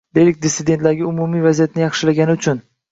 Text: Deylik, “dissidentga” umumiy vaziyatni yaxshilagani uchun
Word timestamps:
Deylik, 0.17 0.39
“dissidentga” 0.45 0.95
umumiy 1.11 1.47
vaziyatni 1.47 1.87
yaxshilagani 1.89 2.41
uchun 2.41 2.69